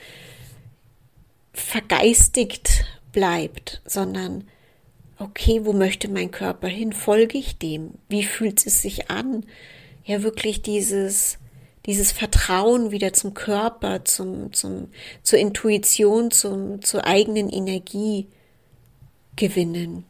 vergeistigt 1.53 2.85
bleibt, 3.11 3.81
sondern 3.85 4.47
okay, 5.19 5.61
wo 5.63 5.73
möchte 5.73 6.09
mein 6.09 6.31
Körper 6.31 6.67
hin? 6.67 6.91
Folge 6.91 7.37
ich 7.37 7.59
dem? 7.59 7.91
Wie 8.07 8.23
fühlt 8.23 8.65
es 8.65 8.81
sich 8.81 9.11
an? 9.11 9.45
Ja, 10.09 10.23
wirklich 10.23 10.63
dieses, 10.63 11.37
dieses 11.85 12.11
Vertrauen 12.11 12.89
wieder 12.89 13.13
zum 13.13 13.35
Körper, 13.35 14.05
zum, 14.05 14.51
zum, 14.53 14.87
zur 15.21 15.37
Intuition, 15.37 16.31
zum, 16.31 16.81
zur 16.81 17.05
eigenen 17.05 17.47
Energie 17.47 18.25
gewinnen 19.35 20.05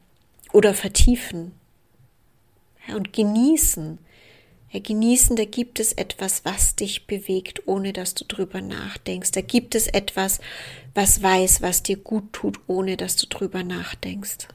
oder 0.53 0.73
vertiefen. 0.73 1.51
Ja, 2.87 2.95
und 2.95 3.11
genießen. 3.11 3.97
Ja, 4.71 4.79
genießen, 4.79 5.35
da 5.35 5.43
gibt 5.43 5.81
es 5.81 5.91
etwas, 5.91 6.45
was 6.45 6.77
dich 6.77 7.05
bewegt, 7.05 7.67
ohne 7.67 7.91
dass 7.91 8.13
du 8.13 8.23
drüber 8.23 8.61
nachdenkst. 8.61 9.31
Da 9.31 9.41
gibt 9.41 9.75
es 9.75 9.87
etwas, 9.87 10.39
was 10.93 11.21
weiß, 11.21 11.61
was 11.61 11.83
dir 11.83 11.97
gut 11.97 12.31
tut, 12.31 12.57
ohne 12.67 12.95
dass 12.95 13.17
du 13.17 13.27
drüber 13.27 13.63
nachdenkst. 13.63 14.47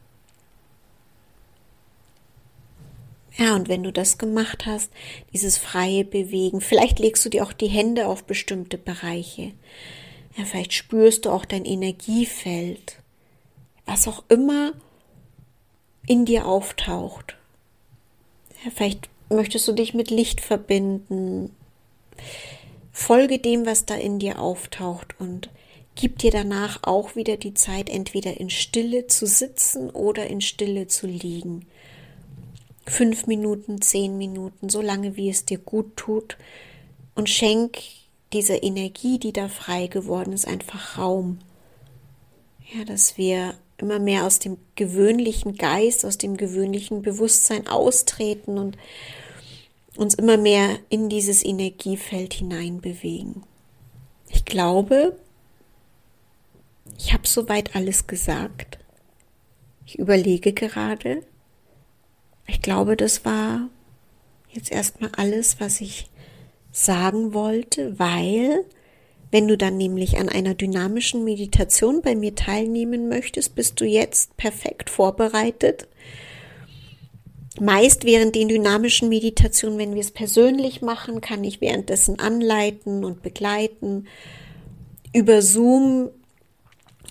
Ja, 3.37 3.57
und 3.57 3.69
wenn 3.69 3.83
du 3.83 3.93
das 3.93 4.19
gemacht 4.19 4.65
hast, 4.65 4.91
dieses 5.33 5.59
freie 5.59 6.05
Bewegen, 6.05 6.61
vielleicht 6.61 7.01
legst 7.01 7.25
du 7.25 7.29
dir 7.29 7.45
auch 7.45 7.53
die 7.53 7.69
Hände 7.69 8.07
auf 8.07 8.25
bestimmte 8.25 8.79
Bereiche. 8.79 9.53
Ja, 10.37 10.45
vielleicht 10.45 10.73
spürst 10.73 11.25
du 11.25 11.31
auch 11.31 11.45
dein 11.45 11.65
Energiefeld. 11.65 12.97
Was 13.87 14.07
auch 14.07 14.23
immer 14.29 14.73
in 16.07 16.25
dir 16.25 16.47
auftaucht. 16.47 17.37
Ja, 18.65 18.71
vielleicht 18.73 19.09
möchtest 19.29 19.67
du 19.67 19.73
dich 19.73 19.95
mit 19.95 20.11
Licht 20.11 20.41
verbinden. 20.41 21.55
Folge 22.93 23.41
dem, 23.41 23.67
was 23.67 23.85
da 23.85 23.97
in 23.97 24.21
dir 24.21 24.39
auftaucht 24.39 25.19
und 25.19 25.51
gib 25.97 26.19
dir 26.19 26.31
danach 26.31 26.85
auch 26.85 27.17
wieder 27.17 27.37
die 27.37 27.55
Zeit, 27.55 27.91
entweder 27.91 28.39
in 28.39 28.51
Stille 28.51 29.09
zu 29.09 29.27
sitzen 29.27 29.91
oder 29.91 30.29
in 30.29 30.41
Stille 30.41 30.87
zu 30.87 31.09
liegen 31.09 31.67
fünf 32.87 33.27
Minuten, 33.27 33.81
zehn 33.81 34.19
Minuten, 34.19 34.69
so 34.69 34.81
lange 34.81 35.17
wie 35.17 35.31
es 35.31 35.45
dir 35.45 35.59
gut 35.59 35.97
tut 35.97 36.37
und 37.15 37.29
schenk 37.29 37.79
dieser 38.33 38.63
Energie, 38.63 39.19
die 39.19 39.33
da 39.33 39.49
frei 39.49 39.87
geworden 39.87 40.33
ist, 40.33 40.47
einfach 40.47 40.99
Raum. 40.99 41.39
Ja, 42.73 42.85
dass 42.85 43.17
wir 43.17 43.55
immer 43.79 43.99
mehr 43.99 44.25
aus 44.25 44.39
dem 44.39 44.57
gewöhnlichen 44.75 45.57
Geist, 45.57 46.05
aus 46.05 46.19
dem 46.19 46.37
gewöhnlichen 46.37 47.03
Bewusstsein 47.03 47.67
austreten 47.69 48.59
und 48.59 48.77
uns 49.97 50.15
immer 50.15 50.37
mehr 50.37 50.79
in 50.89 51.09
dieses 51.09 51.45
Energiefeld 51.45 52.35
hineinbewegen. 52.35 53.45
Ich 54.29 54.45
glaube, 54.45 55.17
ich 56.99 57.13
habe 57.13 57.27
soweit 57.27 57.77
alles 57.77 58.07
gesagt. 58.07 58.79
Ich 59.87 59.99
überlege 59.99 60.53
gerade, 60.53 61.23
ich 62.47 62.63
glaube, 62.63 62.97
das 62.97 63.25
war 63.25 63.69
jetzt 64.51 64.71
erstmal 64.71 65.11
alles, 65.17 65.61
was 65.61 65.81
ich 65.81 66.11
sagen 66.73 67.35
wollte, 67.35 67.99
weil 67.99 68.65
wenn 69.31 69.49
du 69.49 69.57
dann 69.57 69.77
nämlich 69.77 70.19
an 70.19 70.29
einer 70.29 70.55
dynamischen 70.55 71.25
Meditation 71.25 72.03
bei 72.03 72.15
mir 72.15 72.35
teilnehmen 72.35 73.09
möchtest, 73.09 73.55
bist 73.55 73.81
du 73.81 73.85
jetzt 73.85 74.37
perfekt 74.37 74.91
vorbereitet. 74.91 75.89
Meist 77.61 78.05
während 78.05 78.35
den 78.35 78.49
dynamischen 78.49 79.09
Meditationen, 79.09 79.79
wenn 79.79 79.95
wir 79.95 80.01
es 80.01 80.11
persönlich 80.11 80.83
machen, 80.83 81.21
kann 81.21 81.43
ich 81.43 81.61
währenddessen 81.61 82.19
anleiten 82.19 83.05
und 83.05 83.23
begleiten. 83.23 84.07
Über 85.13 85.43
Zoom 85.43 86.11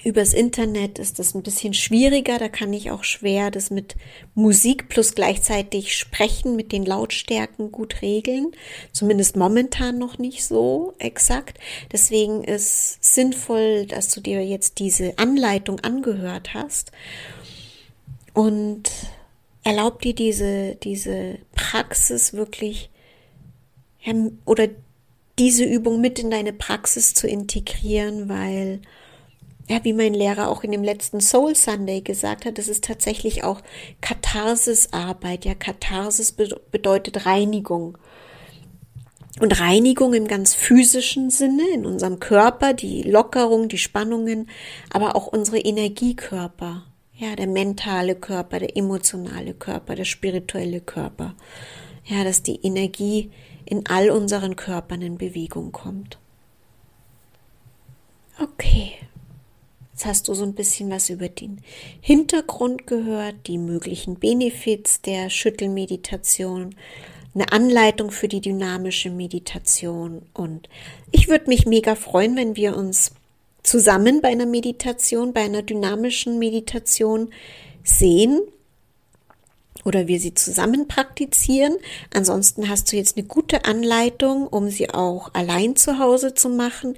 Übers 0.03 0.33
Internet 0.33 0.99
ist 0.99 1.17
das 1.19 1.33
ein 1.33 1.43
bisschen 1.43 1.73
schwieriger, 1.73 2.37
da 2.37 2.49
kann 2.49 2.73
ich 2.73 2.91
auch 2.91 3.05
schwer 3.05 3.51
das 3.51 3.69
mit 3.69 3.95
Musik 4.35 4.89
plus 4.89 5.15
gleichzeitig 5.15 5.95
sprechen 5.97 6.57
mit 6.57 6.73
den 6.73 6.85
Lautstärken 6.85 7.71
gut 7.71 8.01
regeln. 8.01 8.51
Zumindest 8.91 9.37
momentan 9.37 9.97
noch 9.97 10.17
nicht 10.17 10.45
so 10.45 10.93
exakt. 10.99 11.57
Deswegen 11.91 12.43
ist 12.43 13.01
sinnvoll, 13.01 13.85
dass 13.85 14.09
du 14.13 14.19
dir 14.19 14.45
jetzt 14.45 14.79
diese 14.79 15.17
Anleitung 15.17 15.79
angehört 15.79 16.53
hast 16.53 16.91
und 18.33 18.91
erlaub 19.63 20.01
dir 20.01 20.13
diese, 20.13 20.75
diese 20.75 21.37
Praxis 21.55 22.33
wirklich 22.33 22.89
oder 24.43 24.67
diese 25.39 25.63
Übung 25.63 26.01
mit 26.01 26.19
in 26.19 26.29
deine 26.29 26.51
Praxis 26.51 27.13
zu 27.13 27.25
integrieren, 27.25 28.27
weil 28.27 28.81
ja, 29.69 29.83
wie 29.83 29.93
mein 29.93 30.13
Lehrer 30.13 30.49
auch 30.49 30.63
in 30.63 30.71
dem 30.71 30.83
letzten 30.83 31.21
Soul 31.21 31.55
Sunday 31.55 32.01
gesagt 32.01 32.45
hat, 32.45 32.57
das 32.57 32.67
ist 32.67 32.83
tatsächlich 32.83 33.43
auch 33.43 33.61
Katharsis-Arbeit. 34.01 35.45
Ja, 35.45 35.55
Katharsis 35.55 36.33
bedeutet 36.33 37.25
Reinigung. 37.25 37.97
Und 39.39 39.59
Reinigung 39.59 40.13
im 40.13 40.27
ganz 40.27 40.53
physischen 40.53 41.31
Sinne, 41.31 41.63
in 41.73 41.85
unserem 41.85 42.19
Körper, 42.19 42.73
die 42.73 43.01
Lockerung, 43.01 43.67
die 43.67 43.79
Spannungen, 43.79 44.49
aber 44.91 45.15
auch 45.15 45.27
unsere 45.27 45.57
Energiekörper. 45.59 46.83
Ja, 47.15 47.35
der 47.35 47.47
mentale 47.47 48.15
Körper, 48.15 48.59
der 48.59 48.75
emotionale 48.75 49.53
Körper, 49.53 49.95
der 49.95 50.05
spirituelle 50.05 50.81
Körper. 50.81 51.35
Ja, 52.05 52.23
dass 52.23 52.43
die 52.43 52.59
Energie 52.63 53.31
in 53.65 53.87
all 53.87 54.09
unseren 54.09 54.55
Körpern 54.55 55.01
in 55.01 55.17
Bewegung 55.17 55.71
kommt. 55.71 56.17
Okay. 58.41 58.93
Jetzt 59.93 60.05
hast 60.05 60.27
du 60.27 60.33
so 60.33 60.43
ein 60.43 60.55
bisschen 60.55 60.89
was 60.89 61.11
über 61.11 61.29
den 61.29 61.61
Hintergrund 62.01 62.87
gehört, 62.87 63.35
die 63.45 63.59
möglichen 63.59 64.15
Benefits 64.15 65.01
der 65.01 65.29
Schüttelmeditation, 65.29 66.75
eine 67.35 67.51
Anleitung 67.51 68.09
für 68.09 68.27
die 68.27 68.41
dynamische 68.41 69.11
Meditation. 69.11 70.23
Und 70.33 70.67
ich 71.11 71.29
würde 71.29 71.47
mich 71.47 71.67
mega 71.67 71.93
freuen, 71.93 72.35
wenn 72.35 72.55
wir 72.55 72.75
uns 72.75 73.11
zusammen 73.61 74.19
bei 74.19 74.29
einer 74.29 74.47
Meditation, 74.47 75.31
bei 75.31 75.41
einer 75.41 75.61
dynamischen 75.61 76.39
Meditation 76.39 77.29
sehen 77.83 78.41
oder 79.85 80.07
wir 80.07 80.19
sie 80.19 80.33
zusammen 80.33 80.87
praktizieren. 80.87 81.77
Ansonsten 82.11 82.67
hast 82.67 82.91
du 82.91 82.95
jetzt 82.95 83.15
eine 83.15 83.27
gute 83.27 83.65
Anleitung, 83.65 84.47
um 84.47 84.69
sie 84.69 84.89
auch 84.89 85.31
allein 85.33 85.75
zu 85.75 85.99
Hause 85.99 86.33
zu 86.33 86.49
machen. 86.49 86.95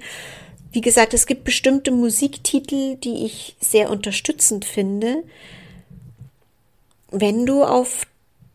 Wie 0.72 0.80
gesagt, 0.80 1.14
es 1.14 1.26
gibt 1.26 1.44
bestimmte 1.44 1.90
Musiktitel, 1.90 2.96
die 2.96 3.24
ich 3.24 3.56
sehr 3.60 3.90
unterstützend 3.90 4.64
finde. 4.64 5.22
Wenn 7.10 7.46
du 7.46 7.64
auf 7.64 8.06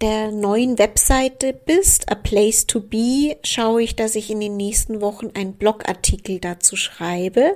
der 0.01 0.31
neuen 0.31 0.77
Webseite 0.79 1.53
bist, 1.53 2.11
A 2.11 2.15
Place 2.15 2.65
to 2.65 2.81
Be, 2.81 3.37
schaue 3.43 3.83
ich, 3.83 3.95
dass 3.95 4.15
ich 4.15 4.29
in 4.29 4.39
den 4.39 4.57
nächsten 4.57 4.99
Wochen 5.01 5.29
einen 5.35 5.53
Blogartikel 5.53 6.39
dazu 6.39 6.75
schreibe, 6.75 7.55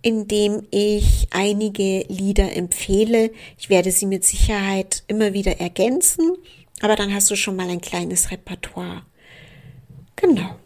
indem 0.00 0.62
ich 0.70 1.26
einige 1.30 2.04
Lieder 2.08 2.54
empfehle. 2.54 3.32
Ich 3.58 3.68
werde 3.68 3.90
sie 3.90 4.06
mit 4.06 4.24
Sicherheit 4.24 5.02
immer 5.08 5.32
wieder 5.32 5.60
ergänzen, 5.60 6.32
aber 6.80 6.94
dann 6.94 7.12
hast 7.12 7.30
du 7.30 7.36
schon 7.36 7.56
mal 7.56 7.68
ein 7.68 7.80
kleines 7.80 8.30
Repertoire. 8.30 9.02
Genau. 10.14 10.56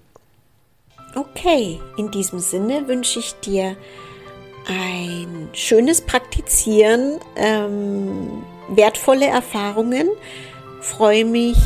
Okay, 1.15 1.79
in 1.99 2.11
diesem 2.11 2.39
Sinne 2.39 2.89
wünsche 2.89 3.19
ich 3.19 3.35
dir 3.41 3.77
ein 4.67 5.51
schönes 5.53 6.01
Praktizieren, 6.01 7.21
ähm, 7.37 8.43
wertvolle 8.69 9.27
Erfahrungen. 9.27 10.09
Freue 10.81 11.27
mich, 11.27 11.59